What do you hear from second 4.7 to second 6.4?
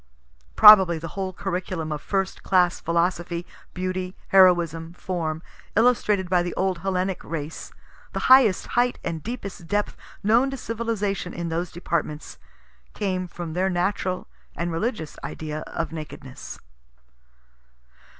form, illustrated